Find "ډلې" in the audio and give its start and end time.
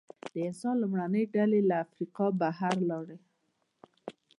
1.35-1.59